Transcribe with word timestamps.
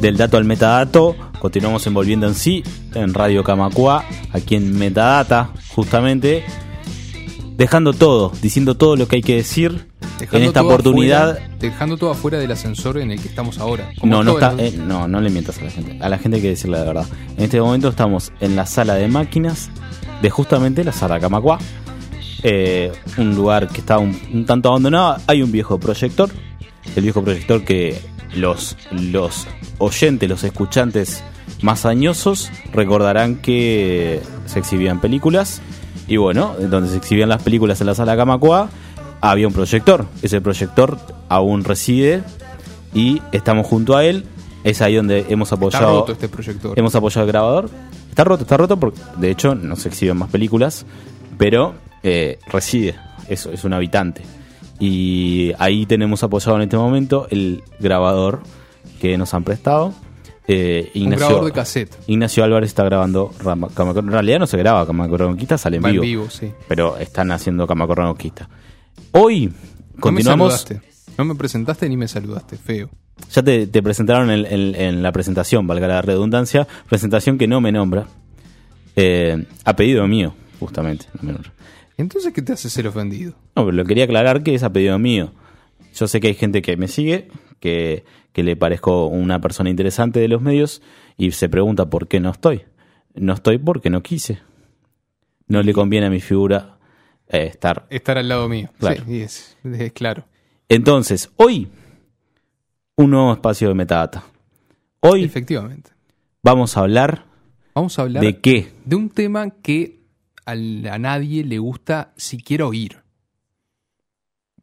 Del 0.00 0.16
dato 0.16 0.36
al 0.36 0.44
metadato. 0.44 1.16
Continuamos 1.38 1.86
envolviendo 1.86 2.26
en 2.26 2.34
sí 2.34 2.62
en 2.94 3.14
Radio 3.14 3.44
Camacua, 3.44 4.04
aquí 4.32 4.56
en 4.56 4.78
Metadata, 4.78 5.50
justamente. 5.68 6.44
Dejando 7.56 7.94
todo, 7.94 8.32
diciendo 8.42 8.74
todo 8.74 8.96
lo 8.96 9.08
que 9.08 9.16
hay 9.16 9.22
que 9.22 9.36
decir 9.36 9.88
en 10.30 10.42
esta 10.42 10.62
oportunidad. 10.62 11.38
dejando 11.58 11.96
todo 11.96 12.10
afuera 12.10 12.38
del 12.38 12.52
ascensor 12.52 12.98
en 12.98 13.10
el 13.10 13.20
que 13.20 13.28
estamos 13.28 13.58
ahora. 13.58 13.90
No, 14.02 14.22
no, 14.22 14.32
está, 14.32 14.54
eh, 14.58 14.72
no, 14.76 15.08
no 15.08 15.20
le 15.20 15.30
mientas 15.30 15.58
a 15.58 15.64
la 15.64 15.70
gente. 15.70 15.98
A 16.02 16.08
la 16.08 16.18
gente 16.18 16.36
hay 16.36 16.42
que 16.42 16.48
decirle 16.50 16.78
la 16.78 16.84
verdad. 16.84 17.06
En 17.38 17.44
este 17.44 17.60
momento 17.60 17.88
estamos 17.88 18.32
en 18.40 18.56
la 18.56 18.66
sala 18.66 18.94
de 18.94 19.08
máquinas 19.08 19.70
de 20.20 20.28
justamente 20.28 20.84
la 20.84 20.92
sala 20.92 21.18
Camacua. 21.18 21.58
Eh, 22.42 22.92
un 23.16 23.34
lugar 23.34 23.68
que 23.68 23.80
está 23.80 23.98
un, 23.98 24.18
un 24.32 24.44
tanto 24.44 24.68
abandonado. 24.68 25.16
Hay 25.26 25.42
un 25.42 25.50
viejo 25.50 25.80
proyector. 25.80 26.30
El 26.94 27.02
viejo 27.02 27.22
proyector 27.24 27.64
que 27.64 27.98
los, 28.34 28.76
los 28.90 29.46
oyentes, 29.78 30.28
los 30.28 30.44
escuchantes 30.44 31.22
más 31.62 31.86
añosos 31.86 32.50
recordarán 32.72 33.36
que 33.36 34.20
se 34.46 34.58
exhibían 34.58 35.00
películas 35.00 35.62
y 36.08 36.16
bueno, 36.18 36.54
donde 36.58 36.90
se 36.90 36.96
exhibían 36.96 37.28
las 37.28 37.42
películas 37.42 37.80
en 37.80 37.86
la 37.86 37.94
sala 37.94 38.16
Camacua 38.16 38.68
había 39.20 39.46
un 39.46 39.52
proyector. 39.52 40.06
Ese 40.22 40.40
proyector 40.40 40.98
aún 41.28 41.64
reside 41.64 42.22
y 42.94 43.22
estamos 43.32 43.66
junto 43.66 43.96
a 43.96 44.04
él. 44.04 44.24
Es 44.64 44.82
ahí 44.82 44.96
donde 44.96 45.26
hemos 45.28 45.52
apoyado. 45.52 45.84
Está 45.84 46.00
roto 46.00 46.12
este 46.12 46.28
proyector. 46.28 46.78
Hemos 46.78 46.94
apoyado 46.94 47.22
el 47.22 47.32
grabador. 47.32 47.70
Está 48.08 48.24
roto, 48.24 48.42
está 48.42 48.56
roto 48.56 48.78
porque 48.78 49.00
de 49.18 49.30
hecho 49.30 49.54
no 49.54 49.76
se 49.76 49.88
exhiben 49.88 50.16
más 50.16 50.30
películas, 50.30 50.86
pero 51.38 51.74
eh, 52.02 52.38
reside. 52.48 52.96
Eso 53.28 53.50
es 53.52 53.64
un 53.64 53.74
habitante. 53.74 54.22
Y 54.78 55.52
ahí 55.58 55.86
tenemos 55.86 56.22
apoyado 56.22 56.56
en 56.56 56.62
este 56.62 56.76
momento 56.76 57.26
el 57.30 57.62
grabador 57.80 58.40
que 59.00 59.16
nos 59.16 59.32
han 59.34 59.44
prestado. 59.44 59.94
Eh, 60.48 60.90
Ignacio, 60.94 61.04
un 61.04 61.10
grabador 61.18 61.44
de 61.46 61.52
cassette. 61.52 61.96
Ignacio 62.06 62.44
Álvarez 62.44 62.68
está 62.68 62.84
grabando 62.84 63.32
En 63.40 64.06
realidad 64.08 64.38
no 64.38 64.46
se 64.46 64.56
graba 64.56 64.86
Camacorranquista, 64.86 65.58
sale 65.58 65.78
en 65.78 65.82
vivo. 65.82 66.02
vivo 66.02 66.30
sí. 66.30 66.52
Pero 66.68 66.96
están 66.98 67.32
haciendo 67.32 67.66
Camacorranquista. 67.66 68.48
Hoy 69.12 69.52
continuamos. 69.98 70.66
No 70.70 70.76
me, 70.76 70.82
no 71.18 71.24
me 71.24 71.34
presentaste 71.34 71.88
ni 71.88 71.96
me 71.96 72.06
saludaste, 72.06 72.56
feo. 72.56 72.90
Ya 73.32 73.42
te, 73.42 73.82
presentaron 73.82 74.30
en, 74.30 75.02
la 75.02 75.10
presentación, 75.10 75.66
valga 75.66 75.88
la 75.88 76.02
redundancia, 76.02 76.68
presentación 76.88 77.38
que 77.38 77.48
no 77.48 77.60
me 77.60 77.72
nombra. 77.72 78.06
Eh, 78.94 79.46
a 79.64 79.76
pedido 79.76 80.06
mío, 80.06 80.34
justamente. 80.60 81.06
No 81.14 81.22
me 81.22 81.32
nombra. 81.32 81.52
Entonces, 81.96 82.32
¿qué 82.32 82.42
te 82.42 82.52
hace 82.52 82.68
ser 82.68 82.86
ofendido? 82.86 83.32
No, 83.54 83.64
pero 83.64 83.72
lo 83.72 83.84
quería 83.84 84.04
aclarar 84.04 84.42
que 84.42 84.54
es 84.54 84.62
a 84.62 84.72
pedido 84.72 84.98
mío. 84.98 85.32
Yo 85.94 86.06
sé 86.06 86.20
que 86.20 86.28
hay 86.28 86.34
gente 86.34 86.60
que 86.60 86.76
me 86.76 86.88
sigue, 86.88 87.28
que, 87.60 88.04
le 88.34 88.56
parezco 88.56 89.06
una 89.06 89.40
persona 89.40 89.70
interesante 89.70 90.20
de 90.20 90.28
los 90.28 90.42
medios 90.42 90.82
y 91.16 91.30
se 91.30 91.48
pregunta 91.48 91.88
por 91.88 92.06
qué 92.06 92.20
no 92.20 92.30
estoy. 92.30 92.64
No 93.14 93.32
estoy 93.32 93.56
porque 93.56 93.88
no 93.88 94.02
quise. 94.02 94.40
No 95.46 95.62
le 95.62 95.72
conviene 95.72 96.06
a 96.06 96.10
mi 96.10 96.20
figura 96.20 96.78
eh, 97.28 97.46
estar. 97.46 97.86
Estar 97.88 98.18
al 98.18 98.28
lado 98.28 98.46
mío. 98.46 98.68
Claro. 98.78 99.04
Sí, 99.06 99.22
es, 99.22 99.56
es 99.64 99.92
claro. 99.92 100.24
Entonces, 100.68 101.30
hoy, 101.36 101.68
un 102.96 103.10
nuevo 103.10 103.32
espacio 103.32 103.68
de 103.68 103.74
metadata. 103.74 104.24
Hoy. 105.00 105.24
Efectivamente. 105.24 105.92
Vamos 106.42 106.76
a 106.76 106.80
hablar. 106.80 107.24
Vamos 107.74 107.98
a 107.98 108.02
hablar. 108.02 108.22
¿De 108.22 108.38
qué? 108.38 108.72
De 108.84 108.96
un 108.96 109.08
tema 109.08 109.50
que 109.50 110.05
a 110.46 110.98
nadie 110.98 111.44
le 111.44 111.58
gusta 111.58 112.12
siquiera 112.16 112.66
oír. 112.66 113.02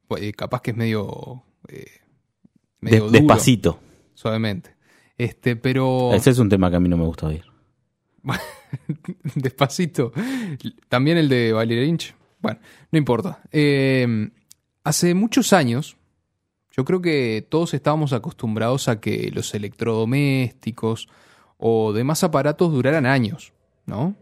Pues, 0.08 0.24
eh, 0.24 0.34
capaz 0.34 0.62
que 0.62 0.72
es 0.72 0.78
medio. 0.78 1.44
Eh, 1.68 1.88
despacito. 2.82 3.80
Suavemente. 4.14 4.76
Este, 5.18 5.56
pero. 5.56 6.14
Ese 6.14 6.32
es 6.32 6.40
un 6.40 6.50
tema 6.50 6.70
que 6.70 6.78
a 6.78 6.80
mí 6.80 6.90
no 6.90 6.98
me 6.98 7.06
gusta 7.06 7.28
oír. 7.28 7.44
despacito. 9.36 10.12
También 10.90 11.18
el 11.18 11.30
de 11.30 11.52
Valeria 11.52 11.84
Lynch. 11.84 12.16
Bueno, 12.40 12.60
no 12.92 12.98
importa. 12.98 13.42
Eh, 13.52 14.30
hace 14.84 15.14
muchos 15.14 15.54
años, 15.54 15.98
yo 16.72 16.86
creo 16.86 17.02
que 17.02 17.46
todos 17.50 17.74
estábamos 17.74 18.14
acostumbrados 18.14 18.88
a 18.88 19.00
que 19.00 19.32
los 19.34 19.54
electrodomésticos 19.54 21.08
o 21.58 21.94
demás 21.94 22.24
aparatos 22.24 22.72
duraran 22.72 23.06
años, 23.06 23.54
¿no? 23.86 24.16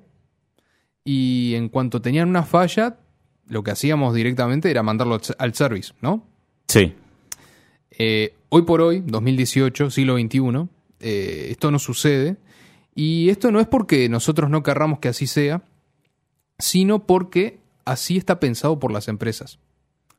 Y 1.03 1.53
en 1.55 1.69
cuanto 1.69 2.01
tenían 2.01 2.29
una 2.29 2.43
falla, 2.43 2.97
lo 3.47 3.63
que 3.63 3.71
hacíamos 3.71 4.13
directamente 4.13 4.69
era 4.69 4.83
mandarlo 4.83 5.19
al 5.37 5.53
service, 5.53 5.93
¿no? 6.01 6.25
Sí. 6.67 6.93
Eh, 7.91 8.33
hoy 8.49 8.61
por 8.63 8.81
hoy, 8.81 9.03
2018, 9.05 9.89
siglo 9.89 10.17
XXI, 10.17 10.67
eh, 10.99 11.47
esto 11.51 11.71
no 11.71 11.79
sucede. 11.79 12.37
Y 12.93 13.29
esto 13.29 13.51
no 13.51 13.59
es 13.59 13.67
porque 13.67 14.09
nosotros 14.09 14.49
no 14.49 14.63
querramos 14.63 14.99
que 14.99 15.07
así 15.07 15.27
sea, 15.27 15.63
sino 16.59 17.05
porque 17.05 17.59
así 17.85 18.17
está 18.17 18.39
pensado 18.39 18.79
por 18.79 18.91
las 18.91 19.07
empresas. 19.07 19.59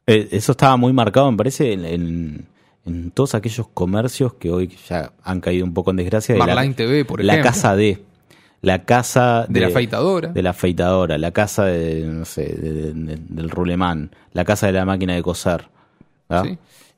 Eh, 0.07 0.29
eso 0.33 0.53
estaba 0.53 0.77
muy 0.77 0.93
marcado, 0.93 1.31
me 1.31 1.37
parece, 1.37 1.73
en, 1.73 2.47
todos 3.15 3.35
aquellos 3.35 3.69
comercios 3.69 4.35
que 4.35 4.51
hoy 4.51 4.77
ya 4.89 5.13
han 5.23 5.41
caído 5.41 5.65
un 5.65 5.73
poco 5.73 5.91
en 5.91 5.99
desgracia. 5.99 6.35
Marline 6.35 6.75
TV, 6.75 7.05
por 7.05 7.21
ejemplo. 7.21 7.37
La 7.37 7.43
casa 7.43 7.77
de 7.77 8.03
la 8.63 8.85
casa 8.85 9.45
de, 9.49 9.61
la 9.61 9.67
afeitadora. 9.67 10.29
De 10.29 10.43
la 10.43 10.51
afeitadora, 10.51 11.19
la 11.19 11.33
casa 11.33 11.65
de, 11.65 12.07
no 12.07 12.25
sé, 12.25 12.45
del 12.45 13.51
rulemán, 13.51 14.13
la 14.33 14.45
casa 14.45 14.69
de 14.69 14.73
la 14.73 14.85
máquina 14.85 15.15
de 15.15 15.23
coser. 15.23 15.69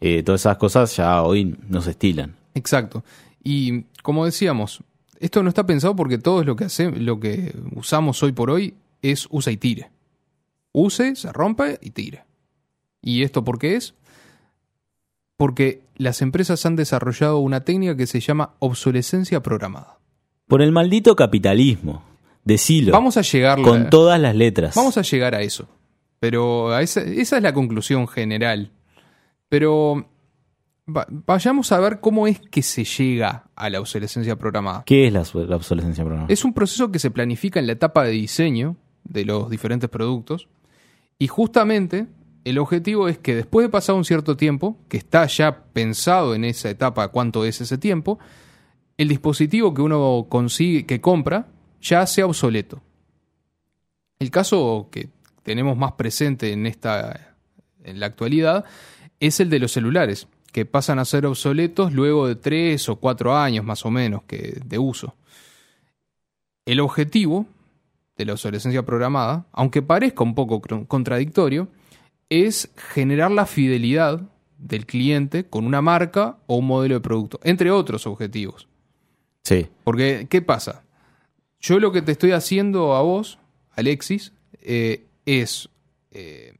Eh, 0.00 0.22
todas 0.22 0.42
esas 0.42 0.58
cosas 0.58 0.94
ya 0.94 1.22
hoy 1.22 1.56
no 1.66 1.80
se 1.80 1.92
estilan. 1.92 2.36
Exacto. 2.54 3.02
Y 3.42 3.84
como 4.02 4.26
decíamos, 4.26 4.82
esto 5.18 5.42
no 5.42 5.48
está 5.48 5.64
pensado 5.64 5.96
porque 5.96 6.18
todo 6.18 6.44
lo 6.44 6.54
que 6.54 6.64
hace, 6.64 6.90
lo 6.90 7.18
que 7.18 7.56
usamos 7.74 8.22
hoy 8.22 8.32
por 8.32 8.50
hoy 8.50 8.74
es 9.00 9.26
usa 9.30 9.50
y 9.50 9.56
tire. 9.56 9.90
Use, 10.72 11.16
se 11.16 11.32
rompe 11.32 11.78
y 11.80 11.90
tire. 11.90 12.24
¿Y 13.00 13.22
esto 13.22 13.42
por 13.42 13.58
qué 13.58 13.76
es? 13.76 13.94
Porque 15.38 15.82
las 15.96 16.20
empresas 16.20 16.66
han 16.66 16.76
desarrollado 16.76 17.38
una 17.38 17.64
técnica 17.64 17.96
que 17.96 18.06
se 18.06 18.20
llama 18.20 18.54
obsolescencia 18.58 19.42
programada. 19.42 19.98
Por 20.46 20.62
el 20.62 20.72
maldito 20.72 21.16
capitalismo. 21.16 22.02
Decilo. 22.44 22.92
Vamos 22.92 23.16
a 23.16 23.22
llegar. 23.22 23.60
Con 23.62 23.88
todas 23.88 24.20
las 24.20 24.34
letras. 24.34 24.74
Vamos 24.74 24.98
a 24.98 25.02
llegar 25.02 25.34
a 25.34 25.40
eso. 25.40 25.68
Pero 26.20 26.78
esa, 26.78 27.00
es 27.02 27.32
la 27.32 27.52
conclusión 27.54 28.06
general. 28.06 28.70
Pero 29.48 30.08
vayamos 30.86 31.72
a 31.72 31.80
ver 31.80 32.00
cómo 32.00 32.26
es 32.26 32.40
que 32.40 32.62
se 32.62 32.84
llega 32.84 33.44
a 33.56 33.70
la 33.70 33.80
obsolescencia 33.80 34.36
programada. 34.36 34.84
¿Qué 34.84 35.06
es 35.06 35.12
la, 35.12 35.24
la, 35.46 35.56
obsolescencia 35.56 36.04
programada? 36.04 36.32
Es 36.32 36.44
un 36.44 36.52
proceso 36.52 36.92
que 36.92 36.98
se 36.98 37.10
planifica 37.10 37.58
en 37.60 37.66
la 37.66 37.72
etapa 37.72 38.04
de 38.04 38.10
diseño 38.10 38.76
de 39.04 39.24
los 39.24 39.48
diferentes 39.48 39.88
productos. 39.88 40.48
Y 41.18 41.28
justamente 41.28 42.06
el 42.44 42.58
objetivo 42.58 43.08
es 43.08 43.18
que 43.18 43.34
después 43.34 43.66
de 43.66 43.70
pasar 43.70 43.94
un 43.94 44.04
cierto 44.04 44.36
tiempo, 44.36 44.76
que 44.88 44.98
está 44.98 45.26
ya 45.26 45.64
pensado 45.72 46.34
en 46.34 46.44
esa 46.44 46.68
etapa 46.68 47.08
cuánto 47.08 47.44
es 47.44 47.60
ese 47.60 47.78
tiempo, 47.78 48.18
el 48.96 49.08
dispositivo 49.08 49.74
que 49.74 49.82
uno 49.82 50.26
consigue, 50.28 50.86
que 50.86 51.00
compra, 51.00 51.48
ya 51.80 52.06
sea 52.06 52.26
obsoleto. 52.26 52.80
El 54.18 54.30
caso 54.30 54.88
que 54.90 55.08
tenemos 55.42 55.76
más 55.76 55.92
presente 55.92 56.52
en 56.52 56.66
esta 56.66 57.34
en 57.84 58.00
la 58.00 58.06
actualidad 58.06 58.64
es 59.20 59.40
el 59.40 59.50
de 59.50 59.58
los 59.58 59.72
celulares, 59.72 60.26
que 60.52 60.64
pasan 60.64 60.98
a 60.98 61.04
ser 61.04 61.26
obsoletos 61.26 61.92
luego 61.92 62.26
de 62.26 62.36
tres 62.36 62.88
o 62.88 62.96
cuatro 62.96 63.36
años 63.36 63.64
más 63.64 63.84
o 63.84 63.90
menos 63.90 64.22
que 64.24 64.60
de 64.64 64.78
uso. 64.78 65.14
El 66.64 66.80
objetivo 66.80 67.46
de 68.16 68.24
la 68.24 68.32
obsolescencia 68.32 68.84
programada, 68.84 69.46
aunque 69.52 69.82
parezca 69.82 70.24
un 70.24 70.34
poco 70.34 70.62
contradictorio, 70.86 71.68
es 72.28 72.70
generar 72.92 73.30
la 73.30 73.46
fidelidad 73.46 74.22
del 74.56 74.86
cliente 74.86 75.44
con 75.44 75.66
una 75.66 75.82
marca 75.82 76.38
o 76.46 76.56
un 76.56 76.66
modelo 76.66 76.94
de 76.94 77.00
producto, 77.00 77.40
entre 77.42 77.70
otros 77.70 78.06
objetivos. 78.06 78.68
Sí. 79.44 79.68
Porque, 79.84 80.26
¿qué 80.28 80.42
pasa? 80.42 80.82
Yo 81.60 81.78
lo 81.78 81.92
que 81.92 82.02
te 82.02 82.12
estoy 82.12 82.32
haciendo 82.32 82.94
a 82.94 83.02
vos, 83.02 83.38
Alexis, 83.76 84.32
eh, 84.62 85.04
es 85.26 85.68
eh, 86.10 86.54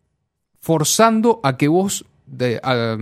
forzando 0.60 1.40
a 1.42 1.56
que 1.56 1.69
vos, 1.69 2.04
de, 2.26 2.60
a- 2.62 2.96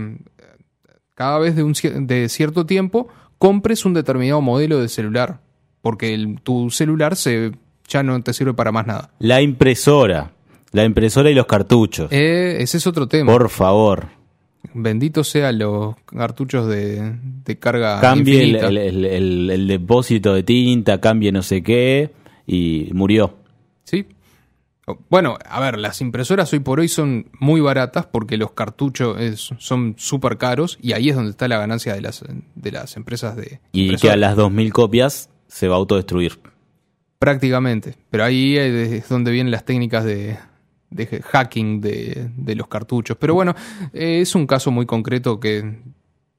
cada 1.15 1.39
vez 1.39 1.55
de, 1.55 1.63
un, 1.63 1.73
de 2.07 2.27
cierto 2.29 2.65
tiempo, 2.65 3.07
compres 3.37 3.85
un 3.85 3.93
determinado 3.93 4.41
modelo 4.41 4.79
de 4.79 4.89
celular. 4.89 5.39
Porque 5.81 6.13
el- 6.13 6.39
tu 6.41 6.69
celular 6.71 7.15
se, 7.15 7.51
ya 7.87 8.03
no 8.03 8.21
te 8.23 8.33
sirve 8.33 8.53
para 8.53 8.71
más 8.71 8.87
nada. 8.87 9.11
La 9.19 9.41
impresora. 9.41 10.31
La 10.71 10.85
impresora 10.85 11.29
y 11.29 11.35
los 11.35 11.45
cartuchos. 11.45 12.07
Eh, 12.11 12.57
ese 12.59 12.77
es 12.77 12.87
otro 12.87 13.07
tema. 13.07 13.31
Por 13.31 13.49
favor. 13.49 14.07
Bendito 14.73 15.23
sean 15.23 15.59
los 15.59 15.95
cartuchos 16.05 16.67
de, 16.67 17.15
de 17.43 17.59
carga 17.59 17.99
Cambie 17.99 18.35
el, 18.41 18.47
infinita. 18.49 18.67
el- 18.69 18.77
el- 18.77 19.05
el- 19.05 19.49
el 19.49 19.67
depósito 19.67 20.33
de 20.33 20.43
tinta, 20.43 20.99
cambie 21.01 21.31
no 21.31 21.41
sé 21.43 21.61
qué. 21.61 22.11
Y 22.47 22.89
murió. 22.93 23.35
Sí. 23.83 24.05
O- 24.87 24.97
Bueno, 25.09 25.37
a 25.49 25.59
ver, 25.59 25.77
las 25.79 26.01
impresoras 26.01 26.51
hoy 26.53 26.59
por 26.59 26.79
hoy 26.79 26.87
son 26.87 27.29
muy 27.39 27.61
baratas 27.61 28.05
porque 28.05 28.37
los 28.37 28.51
cartuchos 28.51 29.19
es- 29.19 29.49
son 29.59 29.95
súper 29.97 30.37
caros 30.37 30.77
y 30.81 30.93
ahí 30.93 31.09
es 31.09 31.15
donde 31.15 31.31
está 31.31 31.47
la 31.47 31.57
ganancia 31.57 31.93
de 31.93 32.01
las, 32.01 32.23
de 32.55 32.71
las 32.71 32.95
empresas 32.97 33.35
de 33.35 33.59
Y 33.73 33.95
que 33.97 34.09
a 34.11 34.17
las 34.17 34.35
2000 34.35 34.73
copias 34.73 35.29
se 35.47 35.67
va 35.67 35.75
a 35.75 35.77
autodestruir. 35.77 36.39
Prácticamente. 37.19 37.95
Pero 38.09 38.23
ahí 38.25 38.57
es 38.57 39.07
donde 39.07 39.31
vienen 39.31 39.51
las 39.51 39.63
técnicas 39.65 40.03
de, 40.03 40.37
de 40.93 41.21
hacking 41.21 41.81
de, 41.81 42.29
de 42.35 42.55
los 42.55 42.67
cartuchos. 42.67 43.17
Pero 43.19 43.33
bueno, 43.33 43.55
eh, 43.93 44.21
es 44.21 44.35
un 44.35 44.47
caso 44.47 44.71
muy 44.71 44.85
concreto 44.85 45.39
que 45.39 45.79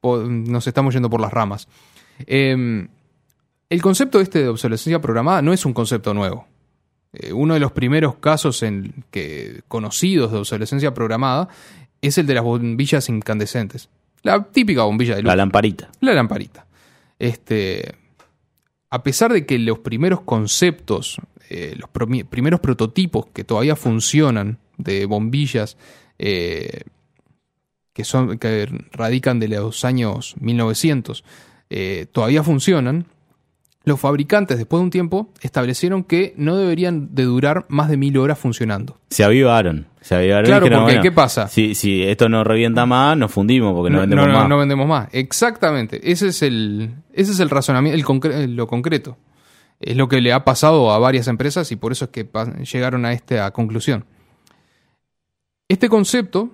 nos 0.03 0.67
estamos 0.67 0.95
yendo 0.95 1.11
por 1.11 1.21
las 1.21 1.33
ramas. 1.33 1.69
Eh, 2.27 2.87
el 3.71 3.83
concepto 3.83 4.21
este 4.21 4.41
de 4.41 4.49
obsolescencia 4.49 5.01
programada 5.01 5.43
no 5.43 5.53
es 5.53 5.65
un 5.65 5.73
concepto 5.73 6.15
nuevo. 6.15 6.47
Eh, 7.13 7.33
uno 7.33 7.55
de 7.55 7.61
los 7.61 7.73
primeros 7.73 8.17
casos 8.17 8.63
en 8.63 9.05
que, 9.11 9.63
conocidos 9.69 10.33
de 10.33 10.39
obsolescencia 10.39 10.93
programada 10.93 11.49
es 12.03 12.19
el 12.19 12.27
de 12.27 12.35
las 12.35 12.45
bombillas 12.45 13.09
incandescentes. 13.09 13.89
La 14.23 14.43
típica 14.45 14.83
bombilla 14.83 15.17
de 15.17 15.23
luz. 15.23 15.29
La 15.29 15.37
lamparita. 15.37 15.91
La 16.01 16.13
lamparita. 16.13 16.67
Este, 17.19 17.95
a 18.91 19.03
pesar 19.03 19.33
de 19.33 19.47
que 19.47 19.59
los 19.59 19.79
primeros 19.79 20.21
conceptos, 20.23 21.19
eh, 21.51 21.77
los 21.77 21.91
primeros 22.29 22.61
prototipos 22.61 23.27
que 23.33 23.45
todavía 23.45 23.77
funcionan 23.77 24.59
de 24.79 25.07
bombillas 25.07 25.77
eh, 26.19 26.83
que, 27.93 28.05
son, 28.05 28.39
que 28.39 28.67
radican 28.93 29.39
de 29.41 29.49
los 29.49 29.85
años 29.85 30.35
1900, 30.41 31.25
eh, 31.71 32.07
todavía 32.11 32.43
funcionan, 32.43 33.07
los 33.85 34.01
fabricantes 34.01 34.57
después 34.57 34.81
de 34.81 34.85
un 34.85 34.91
tiempo 34.91 35.29
establecieron 35.43 36.05
que 36.05 36.33
no 36.39 36.57
deberían 36.57 37.15
de 37.15 37.25
durar 37.25 37.67
más 37.69 37.89
de 37.91 37.99
mil 37.99 38.17
horas 38.17 38.39
funcionando. 38.39 38.99
Se 39.11 39.23
avivaron. 39.25 39.87
Se 40.01 40.15
avivaron 40.15 40.47
Claro, 40.47 40.65
porque 40.67 40.81
bueno, 40.81 41.03
¿qué 41.03 41.13
pasa? 41.13 41.49
Si, 41.49 41.75
si 41.75 42.03
esto 42.03 42.29
no 42.31 42.45
revienta 42.45 42.87
más, 42.87 43.17
nos 43.17 43.31
fundimos 43.31 43.75
porque 43.75 43.91
no, 43.93 44.01
vendemos 44.01 44.27
no, 44.27 44.33
más. 44.33 44.49
no 44.49 44.59
vendemos 44.59 44.89
más. 44.89 45.09
Exactamente. 45.13 46.01
Ese 46.11 46.29
es 46.29 46.43
el, 46.43 46.95
ese 47.13 47.33
es 47.33 47.41
el 47.41 47.51
razonamiento, 47.51 47.97
el 47.99 48.05
concre- 48.05 48.47
lo 48.49 48.67
concreto. 48.67 49.19
Es 49.87 49.97
lo 49.97 50.09
que 50.09 50.21
le 50.23 50.33
ha 50.33 50.45
pasado 50.45 50.91
a 50.93 50.99
varias 50.99 51.29
empresas 51.29 51.71
y 51.73 51.77
por 51.77 51.93
eso 51.93 52.07
es 52.07 52.11
que 52.11 52.27
llegaron 52.73 53.05
a 53.05 53.13
esta 53.13 53.51
conclusión. 53.51 54.07
Este 55.69 55.89
concepto 55.89 56.51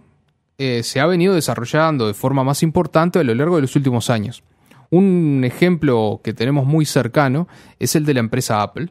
eh, 0.59 0.83
se 0.83 0.99
ha 1.01 1.07
venido 1.07 1.35
desarrollando 1.35 2.07
de 2.09 2.15
forma 2.15 2.43
más 2.45 2.63
importante 2.63 3.19
a 3.21 3.25
lo 3.25 3.35
largo 3.35 3.57
de 3.57 3.63
los 3.63 3.77
últimos 3.77 4.11
años. 4.11 4.43
Un 4.91 5.43
ejemplo 5.45 6.21
que 6.25 6.33
tenemos 6.35 6.67
muy 6.67 6.85
cercano 6.85 7.47
es 7.79 7.95
el 7.95 8.05
de 8.05 8.15
la 8.15 8.21
empresa 8.21 8.63
Apple, 8.63 8.91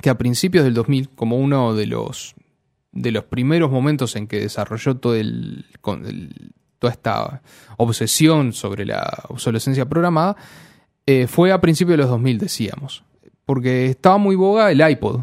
que 0.00 0.10
a 0.10 0.18
principios 0.18 0.64
del 0.64 0.74
2000, 0.74 1.08
como 1.10 1.38
uno 1.38 1.74
de 1.74 1.86
los, 1.86 2.36
de 2.92 3.10
los 3.10 3.24
primeros 3.24 3.70
momentos 3.72 4.14
en 4.14 4.28
que 4.28 4.38
desarrolló 4.40 4.92
el- 5.14 5.64
toda 6.78 6.92
esta 6.92 7.42
obsesión 7.78 8.52
sobre 8.52 8.84
la 8.84 9.24
obsolescencia 9.28 9.88
programada, 9.88 10.36
eh, 11.06 11.26
fue 11.28 11.52
a 11.52 11.60
principios 11.60 11.92
de 11.92 12.02
los 12.02 12.10
2000, 12.10 12.38
decíamos. 12.38 13.04
Porque 13.44 13.86
estaba 13.86 14.18
muy 14.18 14.34
boga 14.34 14.70
el 14.72 14.86
iPod, 14.86 15.20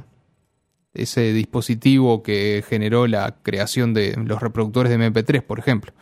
ese 0.93 1.33
dispositivo 1.33 2.23
que 2.23 2.63
generó 2.67 3.05
la 3.07 3.35
creación 3.43 3.93
de 3.93 4.15
los 4.15 4.41
reproductores 4.41 4.89
de 4.89 4.97
MP3, 4.97 5.41
por 5.41 5.59
ejemplo. 5.59 5.93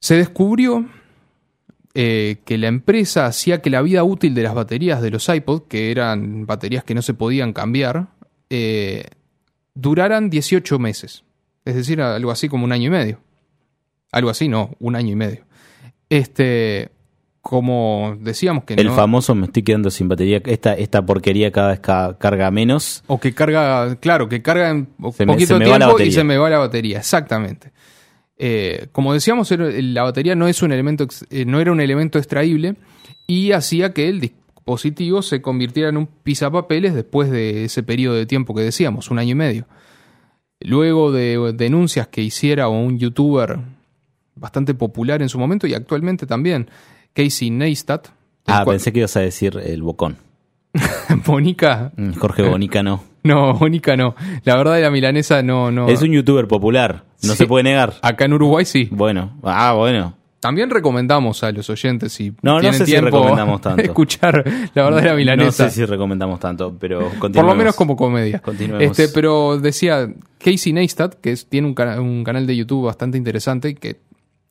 Se 0.00 0.16
descubrió 0.16 0.86
eh, 1.94 2.38
que 2.44 2.58
la 2.58 2.68
empresa 2.68 3.26
hacía 3.26 3.60
que 3.60 3.70
la 3.70 3.82
vida 3.82 4.04
útil 4.04 4.34
de 4.34 4.42
las 4.42 4.54
baterías 4.54 5.02
de 5.02 5.10
los 5.10 5.28
iPod, 5.28 5.62
que 5.62 5.90
eran 5.90 6.46
baterías 6.46 6.84
que 6.84 6.94
no 6.94 7.02
se 7.02 7.14
podían 7.14 7.52
cambiar, 7.52 8.08
eh, 8.48 9.04
duraran 9.74 10.30
18 10.30 10.78
meses. 10.78 11.24
Es 11.64 11.74
decir, 11.74 12.00
algo 12.00 12.30
así 12.30 12.48
como 12.48 12.64
un 12.64 12.72
año 12.72 12.88
y 12.88 12.90
medio. 12.90 13.20
Algo 14.12 14.30
así, 14.30 14.48
no, 14.48 14.76
un 14.78 14.96
año 14.96 15.12
y 15.12 15.16
medio. 15.16 15.44
Este, 16.08 16.90
como 17.48 18.16
decíamos 18.20 18.64
que 18.64 18.74
El 18.74 18.88
no... 18.88 18.96
famoso 18.96 19.32
me 19.36 19.46
estoy 19.46 19.62
quedando 19.62 19.88
sin 19.88 20.08
batería. 20.08 20.42
Esta, 20.44 20.74
esta 20.74 21.06
porquería 21.06 21.52
cada 21.52 21.68
vez 21.68 21.78
ca- 21.78 22.16
carga 22.18 22.50
menos. 22.50 23.04
O 23.06 23.20
que 23.20 23.32
carga, 23.34 23.94
claro, 24.00 24.28
que 24.28 24.42
carga 24.42 24.70
en 24.70 24.88
Se 25.12 25.24
me- 25.24 25.32
poquito 25.34 25.54
se 25.54 25.58
me 25.60 25.64
tiempo 25.66 26.00
y 26.00 26.10
se 26.10 26.24
me 26.24 26.38
va 26.38 26.50
la 26.50 26.58
batería, 26.58 26.98
exactamente. 26.98 27.70
Eh, 28.36 28.88
como 28.90 29.12
decíamos, 29.12 29.48
la 29.56 30.02
batería 30.02 30.34
no 30.34 30.48
es 30.48 30.60
un 30.60 30.72
elemento, 30.72 31.06
eh, 31.30 31.44
no 31.44 31.60
era 31.60 31.70
un 31.70 31.80
elemento 31.80 32.18
extraíble 32.18 32.74
y 33.28 33.52
hacía 33.52 33.92
que 33.92 34.08
el 34.08 34.18
dispositivo 34.20 35.22
se 35.22 35.40
convirtiera 35.40 35.88
en 35.90 35.98
un 35.98 36.06
pisapapeles 36.08 36.94
después 36.94 37.30
de 37.30 37.64
ese 37.66 37.84
periodo 37.84 38.16
de 38.16 38.26
tiempo 38.26 38.56
que 38.56 38.62
decíamos, 38.62 39.08
un 39.12 39.20
año 39.20 39.30
y 39.30 39.34
medio. 39.36 39.66
Luego 40.60 41.12
de 41.12 41.52
denuncias 41.54 42.08
que 42.08 42.22
hiciera 42.22 42.66
un 42.68 42.98
youtuber 42.98 43.58
bastante 44.34 44.74
popular 44.74 45.22
en 45.22 45.28
su 45.28 45.38
momento 45.38 45.68
y 45.68 45.74
actualmente 45.74 46.26
también, 46.26 46.68
Casey 47.16 47.50
Neistat, 47.50 48.08
Ah, 48.46 48.62
cual- 48.64 48.76
pensé 48.76 48.92
que 48.92 48.98
ibas 49.00 49.16
a 49.16 49.20
decir 49.20 49.58
el 49.64 49.82
bocón. 49.82 50.18
Bonica, 51.24 51.92
Mm, 51.96 52.12
Jorge 52.14 52.42
Bonica 52.42 52.82
no. 52.82 53.02
no, 53.24 53.54
Bonica 53.54 53.96
no. 53.96 54.14
La 54.44 54.56
verdad 54.56 54.74
de 54.74 54.82
la 54.82 54.90
milanesa 54.90 55.42
no, 55.42 55.70
no. 55.70 55.88
Es 55.88 56.02
un 56.02 56.12
youtuber 56.12 56.46
popular. 56.46 57.04
No 57.22 57.32
Sí. 57.32 57.38
se 57.38 57.46
puede 57.46 57.64
negar. 57.64 57.94
Acá 58.02 58.26
en 58.26 58.34
Uruguay 58.34 58.64
sí. 58.64 58.88
Bueno. 58.90 59.38
Ah, 59.42 59.72
bueno. 59.72 60.14
También 60.38 60.68
recomendamos 60.70 61.42
a 61.42 61.50
los 61.50 61.68
oyentes 61.70 62.12
si 62.12 62.32
No, 62.42 62.60
no 62.60 62.72
sé 62.72 62.80
si 62.84 62.92
tiempo 62.92 63.06
recomendamos 63.06 63.60
tanto. 63.62 63.82
escuchar 63.82 64.44
la 64.74 64.84
verdad 64.84 65.00
de 65.02 65.08
la 65.08 65.14
milanesa. 65.16 65.64
No 65.64 65.70
sé 65.70 65.74
si 65.74 65.84
recomendamos 65.86 66.38
tanto, 66.38 66.76
pero 66.78 67.10
Por 67.18 67.34
lo 67.44 67.54
menos 67.54 67.74
como 67.74 67.96
comedia. 67.96 68.38
Continuemos. 68.40 68.82
Este, 68.84 69.08
pero 69.08 69.58
decía 69.58 70.08
Casey 70.38 70.72
Neistat, 70.74 71.14
que 71.14 71.32
es- 71.32 71.46
tiene 71.48 71.66
un, 71.66 71.74
cana- 71.74 72.00
un 72.00 72.22
canal 72.22 72.46
de 72.46 72.54
YouTube 72.54 72.84
bastante 72.84 73.16
interesante, 73.18 73.74
que 73.74 73.96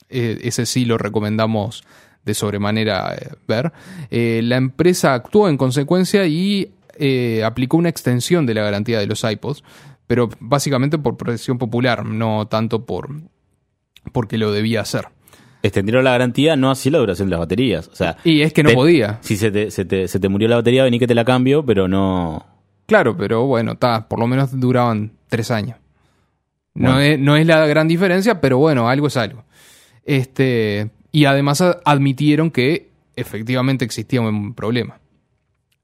eh, 0.10 0.40
ese 0.42 0.66
sí 0.66 0.86
lo 0.86 0.98
recomendamos 0.98 1.84
de 2.26 2.34
sobremanera 2.34 3.16
eh, 3.16 3.30
ver. 3.48 3.72
Eh, 4.12 4.42
la 4.44 4.58
empresa 4.58 5.14
actuó 5.14 5.48
en 5.48 5.58
consecuencia 5.58 6.26
y 6.26 6.72
eh, 6.98 7.44
aplicó 7.44 7.78
una 7.78 7.90
extensión 7.90 8.46
de 8.46 8.54
la 8.56 8.64
garantía 8.64 9.00
de 9.00 9.06
los 9.08 9.24
iPods, 9.24 9.64
pero 10.08 10.30
básicamente 10.40 10.98
por 10.98 11.18
presión 11.18 11.58
popular, 11.58 12.06
no 12.06 12.48
tanto 12.48 12.86
por 12.86 13.10
porque 14.12 14.38
lo 14.38 14.52
debía 14.52 14.82
hacer. 14.82 15.08
Extendieron 15.64 16.04
la 16.04 16.12
garantía, 16.12 16.56
no 16.56 16.70
así 16.70 16.92
la 16.92 17.00
duración 17.00 17.28
de 17.28 17.32
las 17.32 17.40
baterías. 17.40 17.88
O 17.88 17.96
sea, 17.96 18.18
Y 18.24 18.42
es 18.42 18.54
que 18.54 18.62
no 18.62 18.70
te- 18.70 18.76
podía. 18.76 19.18
Si 19.22 19.36
se 19.36 19.50
te, 19.52 19.72
se, 19.72 19.84
te, 19.84 20.08
se 20.08 20.20
te 20.20 20.30
murió 20.30 20.48
la 20.48 20.58
batería, 20.58 20.84
vení 20.84 21.00
que 21.00 21.08
te 21.08 21.16
la 21.16 21.26
cambio, 21.26 21.66
pero 21.66 21.88
no. 21.88 22.46
Claro, 22.86 23.18
pero 23.18 23.48
bueno, 23.48 23.72
está, 23.74 24.08
por 24.08 24.20
lo 24.20 24.28
menos 24.28 24.60
duraban 24.60 25.14
tres 25.28 25.50
años. 25.50 25.78
No, 26.76 26.92
Bueno. 26.94 27.00
es, 27.02 27.20
no 27.20 27.36
es 27.36 27.48
la 27.48 27.66
gran 27.66 27.88
diferencia, 27.88 28.40
pero 28.40 28.60
bueno, 28.60 28.88
algo 28.90 29.08
es 29.08 29.18
algo. 29.18 29.44
Este, 30.04 30.92
y 31.16 31.24
además 31.24 31.64
admitieron 31.86 32.52
que 32.52 32.90
efectivamente 33.16 33.86
existía 33.86 34.20
un 34.20 34.54
problema. 34.54 35.00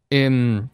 Em, 0.10 0.68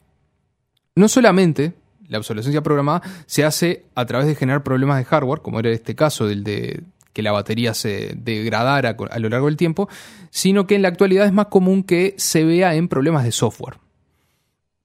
no 0.95 1.07
solamente 1.07 1.73
la 2.07 2.17
obsolescencia 2.17 2.63
programada 2.63 3.03
se 3.27 3.45
hace 3.45 3.85
a 3.93 4.07
través 4.07 4.25
de 4.25 4.33
generar 4.33 4.63
problemas 4.63 4.97
de 4.97 5.05
hardware, 5.05 5.41
como 5.41 5.59
era 5.59 5.69
este 5.69 5.93
caso 5.93 6.25
del 6.25 6.43
de 6.43 6.81
que 7.13 7.21
la 7.21 7.33
batería 7.33 7.75
se 7.75 8.15
degradara 8.15 8.97
a 9.11 9.19
lo 9.19 9.29
largo 9.29 9.45
del 9.45 9.57
tiempo, 9.57 9.89
sino 10.31 10.65
que 10.65 10.73
en 10.73 10.81
la 10.81 10.87
actualidad 10.87 11.27
es 11.27 11.33
más 11.33 11.47
común 11.47 11.83
que 11.83 12.15
se 12.17 12.43
vea 12.43 12.73
en 12.73 12.87
problemas 12.87 13.25
de 13.25 13.33
software. 13.33 13.77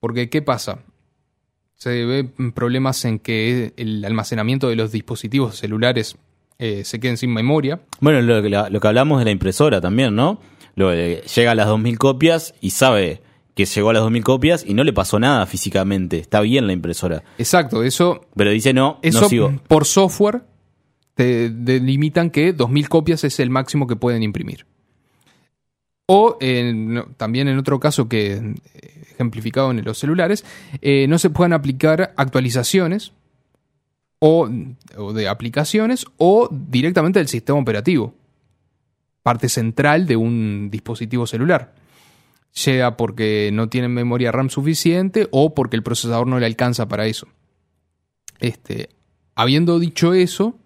Porque, 0.01 0.29
¿qué 0.29 0.43
pasa? 0.43 0.81
Se 1.77 2.05
ve 2.05 2.25
problemas 2.55 3.07
en 3.07 3.19
que 3.19 3.73
el 3.79 4.05
almacenamiento 4.05 4.69
de 4.69 4.77
los 4.77 4.93
dispositivos 4.93 5.57
celulares 5.57 6.19
eh, 6.63 6.85
se 6.85 7.01
queden 7.01 7.17
sin 7.17 7.33
memoria. 7.33 7.81
Bueno, 8.01 8.21
lo, 8.23 8.41
que- 8.43 8.49
la- 8.51 8.71
lo 8.71 8.81
que 8.81 8.89
hablamos 8.89 9.19
de 9.19 9.25
la 9.25 9.31
impresora 9.33 9.81
también, 9.81 10.15
¿no? 10.15 10.41
Lo 10.77 10.91
de- 10.91 11.23
llega 11.35 11.51
a 11.51 11.55
las 11.55 11.67
2000 11.67 11.99
copias 11.99 12.55
y 12.61 12.71
sabe 12.71 13.21
que 13.55 13.65
llegó 13.67 13.91
a 13.91 13.93
las 13.93 14.03
2000 14.03 14.25
copias 14.25 14.65
y 14.67 14.73
no 14.75 14.85
le 14.85 14.93
pasó 14.93 15.19
nada 15.19 15.45
físicamente. 15.47 16.19
Está 16.19 16.41
bien 16.41 16.67
la 16.67 16.73
impresora. 16.73 17.23
Exacto, 17.37 17.83
eso, 17.83 18.27
Pero 18.37 18.51
dice, 18.51 18.73
no, 18.73 18.99
eso 19.03 19.21
no 19.23 19.29
sigo. 19.29 19.53
por 19.69 19.85
software 19.85 20.43
te 21.15 21.51
delimitan 21.51 22.31
que 22.31 22.53
2000 22.55 22.89
copias 22.89 23.25
es 23.25 23.39
el 23.41 23.51
máximo 23.51 23.87
que 23.87 23.97
pueden 23.97 24.23
imprimir. 24.23 24.65
O 26.07 26.39
también 27.17 27.49
en 27.49 27.59
otro 27.59 27.79
caso 27.81 28.09
que 28.09 28.33
eh, 28.33 28.53
ejemplificado 29.13 29.71
en 29.71 29.85
los 29.85 29.99
celulares, 29.99 30.45
eh, 30.81 31.07
no 31.09 31.19
se 31.19 31.31
puedan 31.31 31.53
aplicar 31.53 32.13
actualizaciones 32.17 33.13
o, 34.25 34.49
de 35.13 35.27
aplicaciones 35.29 36.07
o 36.17 36.49
directamente 36.49 37.19
del 37.19 37.27
sistema 37.27 37.59
operativo, 37.59 38.15
parte 39.25 39.49
central 39.49 40.07
de 40.07 40.15
un 40.15 40.69
dispositivo 40.71 41.27
celular. 41.27 41.75
Sea 42.53 42.97
porque 42.97 43.51
no 43.53 43.69
tienen 43.69 43.93
memoria 43.93 44.31
RAM 44.31 44.49
suficiente 44.49 45.27
o 45.33 45.55
porque 45.55 45.75
el 45.75 45.83
procesador 45.83 46.29
no 46.29 46.39
le 46.39 46.47
alcanza 46.47 46.87
para 46.87 47.07
eso. 47.07 47.27
Este, 48.39 48.91
habiendo 49.35 49.81
dicho 49.81 50.15
eso, 50.15 50.57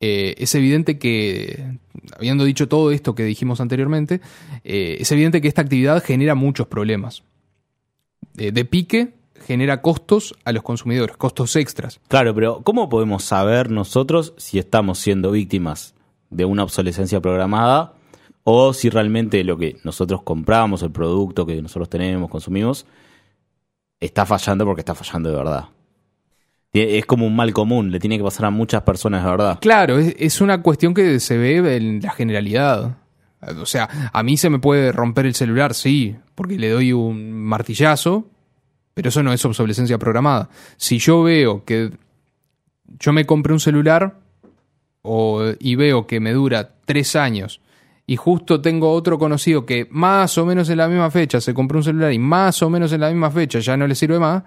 eh, 0.00 0.34
es 0.38 0.52
evidente 0.56 0.98
que, 0.98 1.78
habiendo 2.16 2.44
dicho 2.44 2.66
todo 2.66 2.90
esto 2.90 3.14
que 3.14 3.22
dijimos 3.22 3.60
anteriormente, 3.60 4.20
eh, 4.64 4.96
es 4.98 5.12
evidente 5.12 5.40
que 5.40 5.48
esta 5.48 5.62
actividad 5.62 6.02
genera 6.02 6.34
muchos 6.34 6.66
problemas. 6.66 7.22
Eh, 8.36 8.50
de 8.50 8.64
pique, 8.64 9.12
genera 9.40 9.82
costos 9.82 10.34
a 10.44 10.52
los 10.52 10.62
consumidores, 10.62 11.16
costos 11.16 11.56
extras. 11.56 12.00
Claro, 12.08 12.34
pero 12.34 12.62
¿cómo 12.62 12.88
podemos 12.88 13.24
saber 13.24 13.70
nosotros 13.70 14.34
si 14.36 14.58
estamos 14.58 14.98
siendo 14.98 15.30
víctimas 15.30 15.94
de 16.30 16.44
una 16.44 16.64
obsolescencia 16.64 17.20
programada 17.20 17.94
o 18.42 18.72
si 18.72 18.90
realmente 18.90 19.42
lo 19.44 19.56
que 19.56 19.78
nosotros 19.84 20.22
compramos, 20.22 20.82
el 20.82 20.90
producto 20.90 21.46
que 21.46 21.60
nosotros 21.60 21.88
tenemos, 21.88 22.30
consumimos, 22.30 22.86
está 24.00 24.26
fallando 24.26 24.64
porque 24.64 24.80
está 24.80 24.94
fallando 24.94 25.30
de 25.30 25.36
verdad? 25.36 25.64
Es 26.72 27.06
como 27.06 27.26
un 27.26 27.36
mal 27.36 27.52
común, 27.52 27.92
le 27.92 28.00
tiene 28.00 28.18
que 28.18 28.24
pasar 28.24 28.46
a 28.46 28.50
muchas 28.50 28.82
personas 28.82 29.24
de 29.24 29.30
verdad. 29.30 29.58
Claro, 29.60 29.98
es, 29.98 30.14
es 30.18 30.40
una 30.40 30.60
cuestión 30.60 30.92
que 30.92 31.20
se 31.20 31.38
ve 31.38 31.76
en 31.76 32.02
la 32.02 32.10
generalidad. 32.10 32.96
O 33.60 33.66
sea, 33.66 34.10
a 34.12 34.22
mí 34.22 34.36
se 34.36 34.50
me 34.50 34.58
puede 34.58 34.90
romper 34.90 35.26
el 35.26 35.34
celular, 35.34 35.74
sí, 35.74 36.16
porque 36.34 36.58
le 36.58 36.70
doy 36.70 36.92
un 36.92 37.32
martillazo, 37.32 38.26
pero 38.94 39.08
eso 39.08 39.22
no 39.22 39.32
es 39.32 39.44
obsolescencia 39.44 39.98
programada. 39.98 40.48
Si 40.76 40.98
yo 40.98 41.22
veo 41.22 41.64
que 41.64 41.90
yo 42.98 43.12
me 43.12 43.26
compré 43.26 43.52
un 43.52 43.60
celular 43.60 44.18
o- 45.02 45.42
y 45.58 45.74
veo 45.74 46.06
que 46.06 46.20
me 46.20 46.32
dura 46.32 46.70
tres 46.84 47.16
años 47.16 47.60
y 48.06 48.16
justo 48.16 48.60
tengo 48.60 48.92
otro 48.92 49.18
conocido 49.18 49.64
que 49.66 49.88
más 49.90 50.36
o 50.38 50.46
menos 50.46 50.68
en 50.70 50.78
la 50.78 50.88
misma 50.88 51.10
fecha 51.10 51.40
se 51.40 51.54
compró 51.54 51.78
un 51.78 51.84
celular 51.84 52.12
y 52.12 52.18
más 52.18 52.62
o 52.62 52.70
menos 52.70 52.92
en 52.92 53.00
la 53.00 53.08
misma 53.10 53.30
fecha 53.30 53.58
ya 53.60 53.76
no 53.76 53.86
le 53.86 53.94
sirve 53.94 54.18
más, 54.18 54.42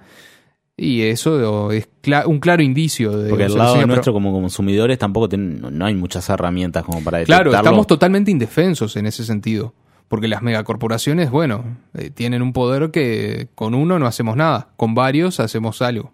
y 0.79 1.01
eso 1.01 1.71
es 1.71 1.87
un 2.27 2.39
claro 2.39 2.61
indicio 2.61 3.17
de 3.17 3.29
Porque 3.31 3.45
al 3.45 3.55
lado 3.57 3.87
nuestro 3.87 4.13
como 4.13 4.31
consumidores 4.31 4.99
tampoco 4.99 5.27
ten- 5.27 5.59
no- 5.59 5.85
hay 5.85 5.95
muchas 5.95 6.29
herramientas 6.29 6.83
como 6.83 7.03
para 7.03 7.23
Claro, 7.25 7.45
detectarlo. 7.45 7.69
estamos 7.69 7.87
totalmente 7.87 8.29
indefensos 8.29 8.95
en 8.95 9.07
ese 9.07 9.25
sentido. 9.25 9.73
Porque 10.07 10.27
las 10.27 10.41
megacorporaciones, 10.41 11.29
bueno, 11.31 11.63
eh, 11.93 12.09
tienen 12.09 12.41
un 12.41 12.53
poder 12.53 12.91
que 12.91 13.49
con 13.55 13.75
uno 13.75 13.99
no 13.99 14.07
hacemos 14.07 14.37
nada, 14.37 14.69
con 14.77 14.95
varios 14.95 15.39
hacemos 15.41 15.81
algo. 15.81 16.11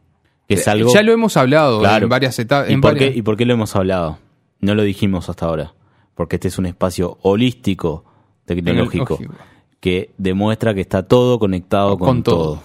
es 0.47 0.67
algo... 0.67 0.91
Ya 0.93 1.03
lo 1.03 1.11
hemos 1.11 1.37
hablado 1.37 1.79
Claro. 1.79 2.05
en 2.05 2.09
varias 2.09 2.37
etapas. 2.39 2.69
¿Y 2.71 2.75
por, 2.77 2.93
varias- 2.93 3.11
qué, 3.11 3.17
¿Y 3.17 3.21
por 3.21 3.37
qué 3.37 3.45
lo 3.45 3.53
hemos 3.53 3.75
hablado? 3.75 4.17
No 4.59 4.73
lo 4.75 4.81
dijimos 4.83 5.29
hasta 5.29 5.45
ahora. 5.45 5.73
Porque 6.15 6.35
este 6.37 6.47
es 6.47 6.57
un 6.57 6.65
espacio 6.65 7.17
holístico 7.21 8.03
tecnológico 8.45 9.17
que 9.79 10.11
demuestra 10.17 10.73
que 10.73 10.81
está 10.81 11.07
todo 11.07 11.37
conectado 11.39 11.97
con, 11.97 12.07
Con 12.07 12.23
todo. 12.23 12.37
todo. 12.55 12.63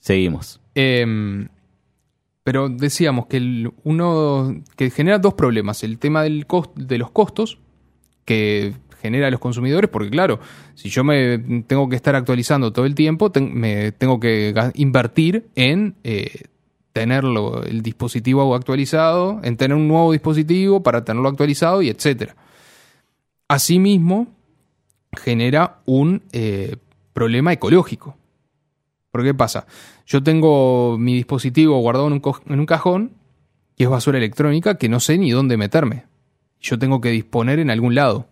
Seguimos. 0.00 0.60
Em, 0.74 1.48
pero 2.42 2.68
decíamos 2.68 3.26
que 3.26 3.36
el- 3.38 3.72
uno 3.84 4.62
que 4.76 4.90
genera 4.90 5.18
dos 5.18 5.34
problemas. 5.34 5.82
El 5.84 5.98
tema 5.98 6.22
del 6.22 6.46
cos- 6.46 6.70
de 6.74 6.98
los 6.98 7.10
costos, 7.10 7.58
que 8.24 8.74
genera 9.04 9.26
a 9.26 9.30
los 9.30 9.38
consumidores, 9.38 9.90
porque 9.90 10.08
claro, 10.08 10.40
si 10.74 10.88
yo 10.88 11.04
me 11.04 11.38
tengo 11.66 11.90
que 11.90 11.96
estar 11.96 12.16
actualizando 12.16 12.72
todo 12.72 12.86
el 12.86 12.94
tiempo, 12.94 13.30
me 13.38 13.92
tengo 13.92 14.18
que 14.18 14.54
invertir 14.76 15.46
en 15.56 15.94
eh, 16.04 16.44
tenerlo, 16.94 17.62
el 17.64 17.82
dispositivo 17.82 18.54
actualizado, 18.54 19.40
en 19.44 19.58
tener 19.58 19.76
un 19.76 19.88
nuevo 19.88 20.10
dispositivo 20.12 20.82
para 20.82 21.04
tenerlo 21.04 21.28
actualizado 21.28 21.82
y 21.82 21.90
etcétera. 21.90 22.34
Asimismo, 23.46 24.28
genera 25.14 25.80
un 25.84 26.22
eh, 26.32 26.76
problema 27.12 27.52
ecológico. 27.52 28.16
¿Por 29.10 29.22
qué 29.22 29.34
pasa? 29.34 29.66
Yo 30.06 30.22
tengo 30.22 30.96
mi 30.98 31.12
dispositivo 31.14 31.78
guardado 31.78 32.06
en 32.06 32.14
un, 32.14 32.20
co- 32.20 32.40
en 32.48 32.58
un 32.58 32.64
cajón 32.66 33.12
y 33.76 33.84
es 33.84 33.90
basura 33.90 34.16
electrónica 34.16 34.78
que 34.78 34.88
no 34.88 34.98
sé 34.98 35.18
ni 35.18 35.30
dónde 35.30 35.58
meterme. 35.58 36.04
Yo 36.58 36.78
tengo 36.78 37.02
que 37.02 37.10
disponer 37.10 37.58
en 37.58 37.68
algún 37.70 37.94
lado. 37.94 38.28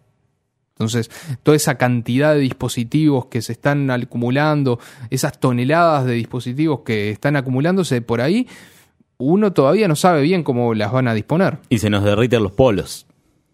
Entonces, 0.73 1.11
toda 1.43 1.57
esa 1.57 1.77
cantidad 1.77 2.35
de 2.35 2.41
dispositivos 2.41 3.27
que 3.27 3.43
se 3.43 3.53
están 3.53 3.91
acumulando, 3.91 4.79
esas 5.11 5.39
toneladas 5.39 6.05
de 6.07 6.15
dispositivos 6.15 6.81
que 6.81 7.11
están 7.11 7.37
acumulándose 7.37 8.01
por 8.03 8.21
ahí, 8.21 8.49
uno 9.19 9.53
todavía 9.53 9.87
no 9.87 9.95
sabe 9.97 10.23
bien 10.23 10.43
cómo 10.43 10.75
las 10.75 10.91
van 10.91 11.07
a 11.09 11.15
disponer. 11.15 11.59
Y 11.69 11.79
se 11.79 11.91
nos 11.91 12.03
derriten 12.03 12.43
los 12.43 12.53
polos. 12.53 13.07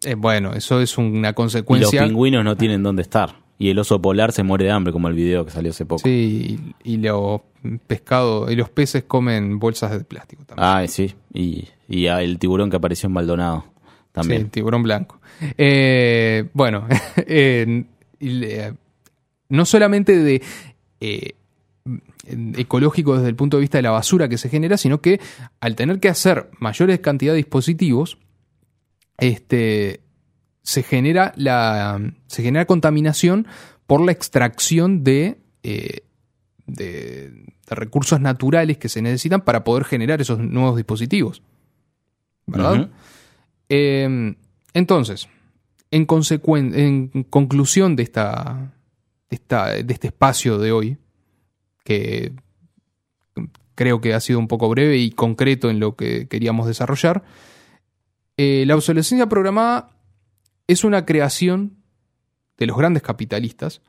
Eh, 0.05 0.15
bueno, 0.15 0.53
eso 0.55 0.81
es 0.81 0.97
una 0.97 1.19
Y 1.19 1.23
los 1.23 1.35
consecuencia. 1.35 2.05
pingüinos 2.05 2.45
no 2.45 2.57
tienen 2.57 2.83
dónde 2.83 3.03
estar. 3.03 3.37
Y 3.59 3.71
el 3.71 3.79
oso 3.81 4.01
polar 4.01 4.31
se 4.31 4.45
muere 4.45 4.67
de 4.67 4.71
hambre, 4.71 4.93
como 4.93 5.09
el 5.09 5.15
video 5.15 5.45
que 5.45 5.51
salió 5.51 5.73
hace 5.73 5.85
poco. 5.85 6.03
Sí, 6.05 6.61
y, 6.85 6.93
y 6.95 6.97
los 6.99 7.41
pescados 7.89 8.51
y 8.53 8.55
los 8.57 8.71
peces 8.71 9.03
comen 9.03 9.59
bolsas 9.59 9.91
de 9.91 10.05
plástico 10.05 10.45
también. 10.45 10.65
Ah, 10.69 10.87
sí. 10.87 11.13
Y, 11.35 11.67
y 11.89 12.07
el 12.07 12.39
tiburón 12.39 12.71
que 12.71 12.77
apareció 12.77 13.09
en 13.09 13.15
Maldonado. 13.15 13.65
También. 14.13 14.43
Sí, 14.45 14.49
tiburón 14.51 14.85
blanco. 14.85 15.18
Eh, 15.57 16.49
bueno, 16.53 16.87
eh, 17.17 17.85
no 19.49 19.65
solamente 19.65 20.17
de 20.17 20.43
eh, 21.01 21.35
ecológico 22.57 23.17
desde 23.17 23.29
el 23.29 23.37
punto 23.37 23.57
de 23.57 23.63
vista 23.63 23.79
de 23.79 23.83
la 23.83 23.91
basura 23.91 24.29
que 24.29 24.39
se 24.39 24.49
genera, 24.49 24.77
sino 24.77 25.01
que 25.01 25.21
al 25.61 25.77
tener 25.77 26.01
que 26.01 26.09
hacer 26.09 26.51
mayores 26.59 27.01
cantidades 27.01 27.37
de 27.37 27.45
dispositivos, 27.45 28.19
este, 29.19 30.01
se 30.63 30.83
genera 30.83 31.33
la 31.37 32.01
se 32.27 32.43
genera 32.43 32.67
contaminación 32.67 33.47
por 33.87 34.05
la 34.05 34.13
extracción 34.13 35.03
de, 35.03 35.39
eh, 35.63 36.03
de, 36.67 37.31
de 37.31 37.75
recursos 37.75 38.21
naturales 38.21 38.77
que 38.77 38.89
se 38.89 39.01
necesitan 39.01 39.41
para 39.41 39.65
poder 39.65 39.85
generar 39.85 40.21
esos 40.21 40.39
nuevos 40.39 40.77
dispositivos. 40.77 41.43
¿Verdad? 42.47 42.91
Eh, 43.69 44.35
entonces, 44.79 45.29
en, 45.91 46.07
en 46.75 47.23
conclusión 47.25 47.97
de, 47.97 48.03
esta, 48.03 48.73
de, 49.31 49.35
esta- 49.37 49.73
de 49.73 49.93
este 49.93 50.09
espacio 50.09 50.59
de 50.59 50.73
hoy, 50.73 50.99
que 51.85 52.33
creo 53.75 54.01
que 54.01 54.15
ha 54.15 54.21
sido 54.21 54.39
un 54.39 54.49
poco 54.49 54.69
breve 54.69 54.99
y 54.99 55.11
concreto 55.11 55.71
en 55.71 55.81
lo 55.81 55.97
que 55.97 56.27
queríamos 56.29 56.67
desarrollar, 56.67 57.25
eh, 58.37 58.65
la 58.67 58.75
obsolescencia 58.75 59.29
programada 59.29 59.91
es 60.67 60.85
una 60.85 61.05
creación 61.07 61.77
de 62.57 62.67
los 62.67 62.77
grandes 62.77 63.03
capitalistas 63.03 63.81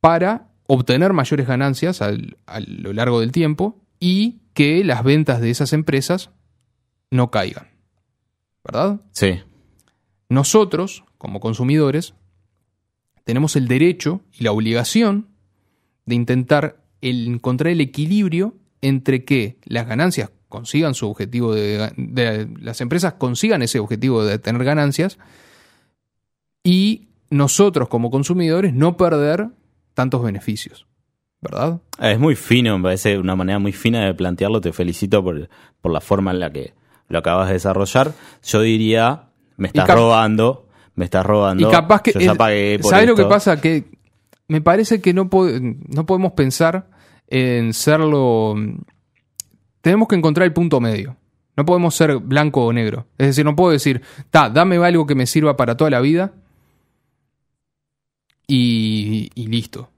para 0.00 0.48
obtener 0.66 1.12
mayores 1.12 1.46
ganancias 1.46 2.00
al- 2.02 2.36
a 2.46 2.60
lo 2.60 2.92
largo 2.92 3.20
del 3.20 3.32
tiempo 3.32 3.82
y 4.00 4.40
que 4.54 4.84
las 4.84 5.02
ventas 5.02 5.40
de 5.40 5.50
esas 5.50 5.72
empresas 5.72 6.30
no 7.10 7.30
caigan. 7.30 7.68
¿Verdad? 8.64 9.00
Sí. 9.12 9.40
Nosotros, 10.28 11.04
como 11.18 11.40
consumidores, 11.40 12.14
tenemos 13.24 13.56
el 13.56 13.68
derecho 13.68 14.20
y 14.32 14.44
la 14.44 14.52
obligación 14.52 15.28
de 16.06 16.14
intentar 16.14 16.82
encontrar 17.00 17.72
el 17.72 17.80
equilibrio 17.80 18.54
entre 18.80 19.24
que 19.24 19.58
las 19.64 19.86
ganancias 19.86 20.30
consigan 20.48 20.94
su 20.94 21.08
objetivo 21.08 21.54
de, 21.54 21.90
de- 21.96 22.48
las 22.60 22.80
empresas 22.80 23.14
consigan 23.14 23.62
ese 23.62 23.78
objetivo 23.80 24.24
de 24.24 24.38
tener 24.38 24.62
ganancias 24.64 25.18
y 26.62 27.08
nosotros 27.30 27.88
como 27.88 28.10
consumidores 28.10 28.72
no 28.74 28.96
perder 28.96 29.48
tantos 29.94 30.22
beneficios, 30.22 30.86
¿verdad? 31.40 31.80
Ah, 31.98 32.10
Es 32.10 32.18
muy 32.18 32.36
fino, 32.36 32.76
me 32.78 32.84
parece 32.84 33.18
una 33.18 33.36
manera 33.36 33.58
muy 33.58 33.72
fina 33.72 34.04
de 34.06 34.14
plantearlo. 34.14 34.60
Te 34.60 34.72
felicito 34.72 35.22
por, 35.22 35.48
por 35.80 35.92
la 35.92 36.00
forma 36.00 36.30
en 36.30 36.40
la 36.40 36.52
que 36.52 36.74
lo 37.08 37.18
acabas 37.18 37.48
de 37.48 37.54
desarrollar. 37.54 38.12
Yo 38.44 38.60
diría, 38.60 39.28
me 39.56 39.68
estás 39.68 39.88
robando, 39.90 40.66
me 40.94 41.04
estás 41.04 41.24
robando. 41.24 41.68
Y 41.68 41.70
capaz 41.70 42.02
que. 42.02 42.12
Yo 42.12 42.20
ya 42.20 42.32
es- 42.32 42.38
pagué 42.38 42.78
por 42.80 42.90
¿Sabes 42.90 43.08
lo 43.08 43.14
que 43.14 43.24
pasa? 43.24 43.60
Que 43.60 43.84
me 44.48 44.60
parece 44.60 45.00
que 45.00 45.12
no, 45.14 45.28
po- 45.30 45.46
no 45.48 46.06
podemos 46.06 46.32
pensar 46.32 46.88
en 47.28 47.72
serlo. 47.72 48.54
Tenemos 49.80 50.08
que 50.08 50.16
encontrar 50.16 50.46
el 50.46 50.52
punto 50.52 50.80
medio. 50.80 51.16
No 51.56 51.64
podemos 51.64 51.94
ser 51.94 52.18
blanco 52.18 52.64
o 52.66 52.72
negro. 52.72 53.06
Es 53.16 53.28
decir, 53.28 53.44
no 53.44 53.54
puedo 53.54 53.70
decir, 53.70 54.02
ta, 54.30 54.50
dame 54.50 54.76
algo 54.84 55.06
que 55.06 55.14
me 55.14 55.26
sirva 55.26 55.56
para 55.56 55.76
toda 55.76 55.90
la 55.90 56.00
vida 56.00 56.32
y, 58.46 59.30
y 59.34 59.46
listo. 59.46 59.90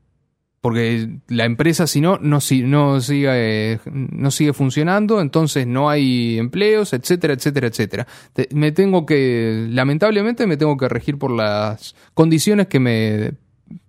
Porque 0.67 1.21
la 1.29 1.45
empresa, 1.45 1.87
si 1.87 2.01
no, 2.01 2.19
no, 2.21 2.41
no, 2.65 3.01
sigue, 3.01 3.79
no 3.93 4.31
sigue 4.33 4.53
funcionando, 4.53 5.21
entonces 5.21 5.65
no 5.65 5.89
hay 5.89 6.39
empleos, 6.41 6.93
etcétera, 6.93 7.35
etcétera, 7.35 7.69
etcétera. 7.69 8.07
Te- 8.33 8.49
me 8.53 8.73
tengo 8.73 9.07
que, 9.07 9.69
lamentablemente, 9.71 10.45
me 10.49 10.57
tengo 10.57 10.77
que 10.77 10.89
regir 10.89 11.19
por 11.19 11.31
las 11.31 11.95
condiciones 12.15 12.67
que 12.67 12.81
me, 12.81 13.35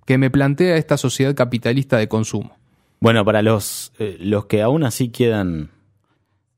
que 0.06 0.20
me 0.20 0.30
plantea 0.30 0.78
esta 0.78 0.98
sociedad 0.98 1.34
capitalista 1.34 1.98
de 1.98 2.08
consumo. 2.08 2.56
Bueno, 3.00 3.26
para 3.26 3.42
los, 3.42 3.92
eh, 3.98 4.16
los 4.20 4.46
que 4.46 4.62
aún 4.62 4.84
así 4.84 5.10
quiedan 5.10 5.72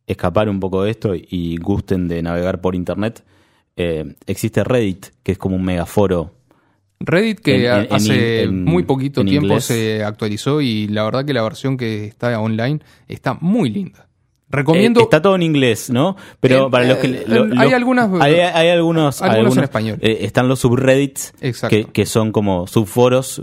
escapar 0.06 0.50
un 0.50 0.60
poco 0.60 0.84
de 0.84 0.92
esto 0.92 1.14
y 1.16 1.56
gusten 1.62 2.10
de 2.10 2.22
navegar 2.22 2.60
por 2.60 2.76
internet, 2.76 3.24
eh, 3.78 4.16
existe 4.28 4.66
Reddit, 4.66 5.06
que 5.24 5.32
es 5.32 5.38
como 5.38 5.56
un 5.56 5.64
megaforo. 5.64 6.34
Reddit 7.00 7.40
que 7.40 7.66
En- 7.66 7.72
en- 7.72 7.86
en 7.86 7.94
hace 7.94 8.44
en- 8.44 8.66
muy 8.66 8.84
poquito 8.84 9.24
tiempo 9.24 9.48
inglés. 9.48 9.64
se 9.66 10.04
actualizó 10.04 10.60
y 10.62 10.88
la 10.90 11.04
verdad 11.06 11.24
que 11.26 11.34
la 11.34 11.42
versión 11.44 11.78
que 11.78 12.06
está 12.06 12.38
online 12.40 12.80
está 13.08 13.36
muy 13.40 13.70
linda. 13.70 14.09
Recomiendo... 14.52 15.00
Eh, 15.00 15.04
está 15.04 15.22
todo 15.22 15.36
en 15.36 15.44
inglés, 15.44 15.90
¿no? 15.92 16.16
Pero 16.40 16.68
Eh, 16.68 16.72
para 16.72 16.86
los 16.88 16.98
que... 16.98 17.08
eh, 17.08 17.24
lo- 17.28 17.48
hay 17.60 17.72
algunas- 17.74 18.10
Hay, 18.20 18.34
hay 18.36 18.70
algunos... 18.70 19.22
algunos 19.22 19.56
en 19.58 19.64
español. 19.64 19.98
están 20.02 20.48
los 20.48 20.60
subreddits, 20.60 21.34
Exacto. 21.42 21.76
que, 21.76 21.86
que 21.86 22.06
son 22.08 22.32
como 22.32 22.66
subforos 22.66 23.42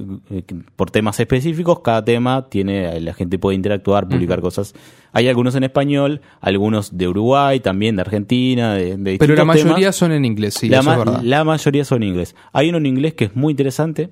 por 0.75 0.91
temas 0.91 1.21
específicos. 1.21 1.81
Cada 1.81 2.05
tema 2.05 2.49
tiene... 2.49 3.01
La 3.01 3.15
gente 3.15 3.39
puede 3.39 3.55
interactuar, 3.55 4.09
publicar 4.09 4.41
cosas. 4.41 4.75
Hay 5.13 5.29
algunos 5.29 5.55
en 5.55 5.63
español, 5.65 6.21
algunos 6.41 6.97
de 6.99 7.09
Uruguay, 7.09 7.61
también 7.61 7.97
de 7.97 8.03
Argentina, 8.03 8.75
de, 8.75 8.97
de 8.97 9.17
pero 9.19 9.35
la 9.35 9.43
temas. 9.43 9.57
mayoría 9.65 9.93
son 9.93 10.13
en 10.13 10.25
inglés, 10.25 10.55
sí, 10.55 10.69
la, 10.69 10.79
eso 10.81 10.85
ma- 10.87 10.93
es 10.93 10.99
verdad. 10.99 11.21
la 11.23 11.45
mayoría 11.45 11.85
son 11.85 12.03
en 12.03 12.09
inglés. 12.11 12.35
Hay 12.53 12.69
uno 12.69 12.79
en 12.79 12.87
inglés 12.87 13.15
que 13.15 13.27
es 13.27 13.37
muy 13.37 13.53
interesante, 13.53 14.11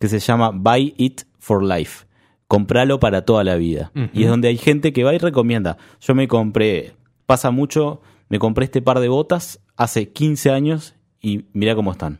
que 0.00 0.08
se 0.08 0.18
llama 0.18 0.50
Buy 0.52 0.94
It 0.96 1.20
for 1.38 1.62
Life. 1.62 2.06
Compralo 2.50 2.98
para 2.98 3.24
toda 3.24 3.44
la 3.44 3.54
vida. 3.54 3.92
Y 4.12 4.24
es 4.24 4.28
donde 4.28 4.48
hay 4.48 4.56
gente 4.56 4.92
que 4.92 5.04
va 5.04 5.14
y 5.14 5.18
recomienda. 5.18 5.78
Yo 6.00 6.16
me 6.16 6.26
compré, 6.26 6.94
pasa 7.24 7.52
mucho, 7.52 8.02
me 8.28 8.40
compré 8.40 8.64
este 8.64 8.82
par 8.82 8.98
de 8.98 9.06
botas 9.06 9.60
hace 9.76 10.08
15 10.08 10.50
años 10.50 10.96
y 11.22 11.44
mira 11.52 11.76
cómo 11.76 11.92
están. 11.92 12.18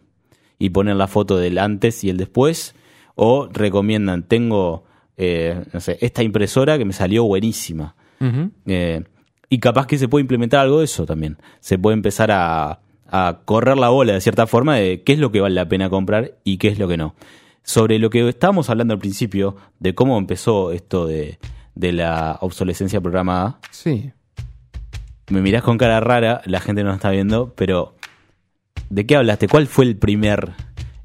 Y 0.56 0.70
ponen 0.70 0.98
la 0.98 1.08
foto 1.08 1.36
del 1.36 1.58
antes 1.58 2.04
y 2.04 2.10
el 2.10 2.16
después. 2.16 2.76
O 3.16 3.48
recomiendan, 3.52 4.22
tengo, 4.22 4.84
eh, 5.16 5.64
no 5.72 5.80
sé, 5.80 5.98
esta 6.00 6.22
impresora 6.22 6.78
que 6.78 6.84
me 6.84 6.92
salió 6.92 7.24
buenísima. 7.24 7.96
Eh, 8.66 9.02
y 9.48 9.58
capaz 9.58 9.88
que 9.88 9.98
se 9.98 10.06
puede 10.06 10.20
implementar 10.20 10.60
algo 10.60 10.78
de 10.78 10.84
eso 10.84 11.06
también. 11.06 11.38
Se 11.58 11.76
puede 11.76 11.94
empezar 11.94 12.30
a, 12.30 12.78
a 13.08 13.40
correr 13.46 13.76
la 13.78 13.88
bola 13.88 14.12
de 14.12 14.20
cierta 14.20 14.46
forma 14.46 14.76
de 14.76 15.02
qué 15.02 15.14
es 15.14 15.18
lo 15.18 15.32
que 15.32 15.40
vale 15.40 15.56
la 15.56 15.68
pena 15.68 15.90
comprar 15.90 16.36
y 16.44 16.58
qué 16.58 16.68
es 16.68 16.78
lo 16.78 16.86
que 16.86 16.96
no. 16.96 17.16
Sobre 17.62 17.98
lo 17.98 18.10
que 18.10 18.28
estábamos 18.28 18.70
hablando 18.70 18.94
al 18.94 19.00
principio, 19.00 19.56
de 19.78 19.94
cómo 19.94 20.18
empezó 20.18 20.72
esto 20.72 21.06
de, 21.06 21.38
de 21.74 21.92
la 21.92 22.38
obsolescencia 22.40 23.00
programada, 23.00 23.58
Sí. 23.70 24.12
me 25.30 25.40
mirás 25.40 25.62
con 25.62 25.78
cara 25.78 26.00
rara, 26.00 26.40
la 26.46 26.60
gente 26.60 26.82
no 26.82 26.92
está 26.92 27.10
viendo, 27.10 27.52
pero 27.54 27.94
¿de 28.88 29.06
qué 29.06 29.16
hablaste? 29.16 29.46
¿Cuál 29.46 29.66
fue 29.66 29.84
el 29.84 29.96
primer, 29.96 30.52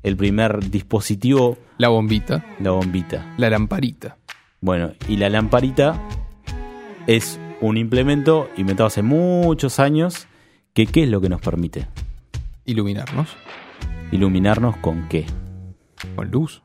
el 0.01 0.15
primer 0.17 0.69
dispositivo? 0.71 1.57
La 1.77 1.89
bombita, 1.89 2.43
La 2.59 2.71
bombita. 2.71 3.33
la 3.37 3.49
lamparita. 3.49 4.17
Bueno, 4.61 4.93
y 5.07 5.17
la 5.17 5.29
lamparita 5.29 6.01
es 7.05 7.39
un 7.61 7.77
implemento 7.77 8.49
inventado 8.57 8.87
hace 8.87 9.03
muchos 9.03 9.79
años 9.79 10.27
que 10.73 10.87
¿qué 10.87 11.03
es 11.03 11.09
lo 11.09 11.21
que 11.21 11.29
nos 11.29 11.41
permite? 11.41 11.87
Iluminarnos 12.65 13.27
Iluminarnos 14.11 14.77
con 14.77 15.07
qué. 15.09 15.25
Con 16.15 16.31
luz. 16.31 16.63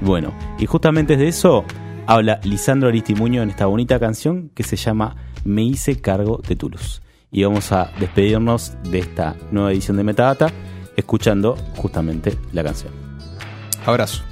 Bueno, 0.00 0.32
y 0.58 0.66
justamente 0.66 1.16
de 1.16 1.28
eso 1.28 1.64
habla 2.06 2.40
Lisandro 2.44 2.88
Aristimuño 2.88 3.42
en 3.42 3.50
esta 3.50 3.66
bonita 3.66 3.98
canción 3.98 4.50
que 4.54 4.62
se 4.62 4.76
llama 4.76 5.16
Me 5.44 5.62
hice 5.62 6.00
cargo 6.00 6.40
de 6.46 6.56
tu 6.56 6.68
luz. 6.68 7.02
Y 7.30 7.44
vamos 7.44 7.72
a 7.72 7.90
despedirnos 7.98 8.76
de 8.90 8.98
esta 8.98 9.36
nueva 9.50 9.72
edición 9.72 9.96
de 9.96 10.04
Metadata 10.04 10.52
escuchando 10.96 11.56
justamente 11.76 12.38
la 12.52 12.62
canción. 12.62 12.92
Abrazo. 13.86 14.22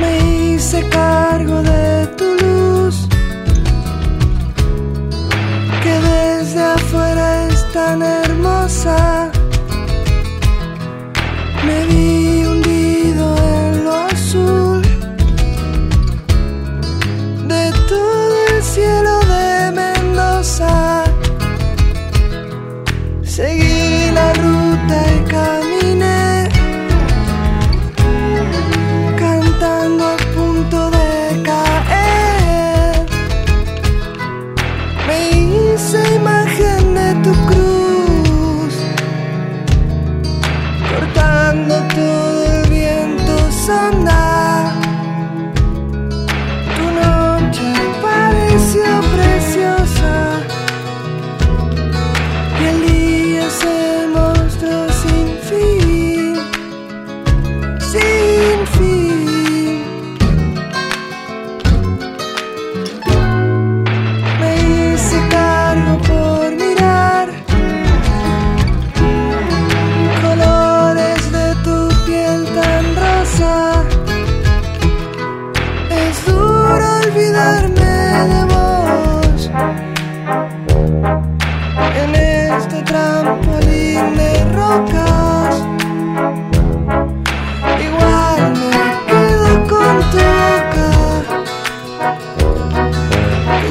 Me 0.00 0.54
hice 0.54 0.88
cargo 0.88 1.62
de 1.62 2.06
tu 2.16 2.24
luz, 2.24 3.08
que 5.82 5.90
desde 5.90 6.60
afuera 6.60 7.48
es 7.48 7.72
tan 7.72 8.02
hermosa. 8.02 8.41
Me 11.66 11.84
vi 11.88 12.21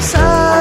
que 0.02 0.51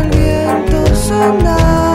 el 0.00 0.08
viento 0.10 0.94
sonda. 0.94 1.89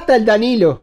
Metadata 0.00 0.16
el 0.16 0.24
Danilo. 0.24 0.78